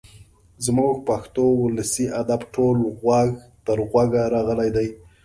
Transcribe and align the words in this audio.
زموږ 0.65 0.93
پښتو 1.07 1.43
ولسي 1.63 2.05
ادب 2.21 2.41
ټول 2.55 2.77
غوږ 2.99 3.29
تر 3.65 3.77
غوږه 3.89 4.23
راغلی 4.33 4.69
دی. 4.75 4.87